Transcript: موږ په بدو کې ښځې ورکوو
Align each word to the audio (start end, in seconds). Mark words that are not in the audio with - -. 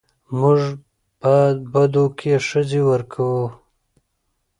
موږ 0.39 0.59
په 1.21 1.33
بدو 1.71 2.05
کې 2.19 2.33
ښځې 2.47 2.81
ورکوو 2.89 3.45